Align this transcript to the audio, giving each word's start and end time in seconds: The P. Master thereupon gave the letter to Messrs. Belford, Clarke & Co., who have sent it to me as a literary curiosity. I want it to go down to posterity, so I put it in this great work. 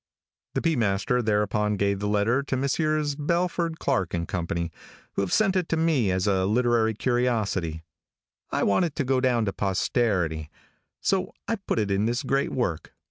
The 0.55 0.63
P. 0.63 0.75
Master 0.75 1.21
thereupon 1.21 1.75
gave 1.77 1.99
the 1.99 2.07
letter 2.07 2.41
to 2.41 2.57
Messrs. 2.57 3.15
Belford, 3.15 3.77
Clarke 3.77 4.15
& 4.27 4.27
Co., 4.27 4.47
who 5.11 5.21
have 5.21 5.31
sent 5.31 5.55
it 5.55 5.69
to 5.69 5.77
me 5.77 6.09
as 6.09 6.25
a 6.25 6.45
literary 6.47 6.95
curiosity. 6.95 7.83
I 8.49 8.63
want 8.63 8.85
it 8.85 8.95
to 8.95 9.03
go 9.03 9.21
down 9.21 9.45
to 9.45 9.53
posterity, 9.53 10.49
so 11.01 11.35
I 11.47 11.55
put 11.57 11.77
it 11.77 11.91
in 11.91 12.07
this 12.07 12.23
great 12.23 12.51
work. 12.51 12.95